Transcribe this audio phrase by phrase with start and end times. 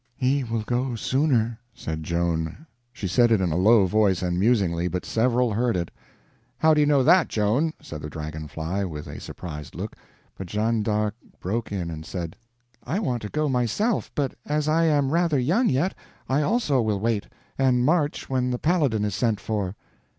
[0.15, 2.65] "He will go sooner," said Joan.
[2.91, 5.91] She said it in a low voice and musingly, but several heard it.
[6.57, 9.95] "How do you know that, Joan?" said the Dragon fly, with a surprised look.
[10.35, 12.35] But Jean d'Arc broke in and said:
[12.83, 15.93] "I want to go myself, but as I am rather young yet,
[16.27, 19.75] I also will wait, and march when the Paladin is sent for."